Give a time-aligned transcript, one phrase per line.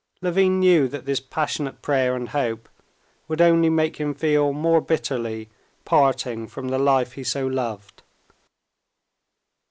[0.23, 2.67] Levin knew that this passionate prayer and hope
[3.27, 5.47] would only make him feel more bitterly
[5.85, 8.01] parting from the life he so loved.